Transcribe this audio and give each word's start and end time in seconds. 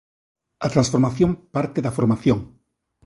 A 0.65 0.67
transformación 0.73 1.29
parte 1.55 1.79
da 1.85 1.95
formación. 1.97 2.39